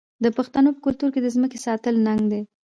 [0.23, 2.41] د پښتنو په کلتور کې د ځمکې ساتل ننګ دی.